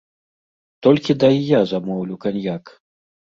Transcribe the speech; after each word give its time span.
Толькі 0.87 1.15
дай 1.23 1.35
я 1.49 1.59
замоўлю 1.73 2.19
каньяк. 2.25 2.63